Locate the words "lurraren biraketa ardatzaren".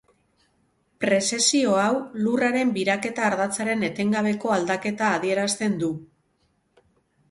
2.23-3.89